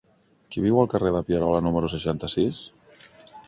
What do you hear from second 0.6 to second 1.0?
viu al